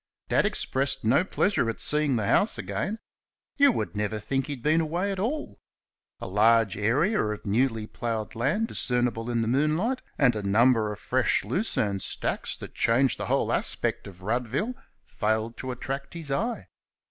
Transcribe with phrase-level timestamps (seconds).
[0.29, 2.97] Dad expressed no pleasure at seeing the house again
[3.57, 5.59] you would never think he had been away at all.
[6.19, 10.97] A large area of newly ploughed land discernible in the moonlight, and a number of
[10.97, 14.73] fresh lucerne stacks that changed the whole aspect of Ruddville,
[15.05, 16.65] failed to attract his eye.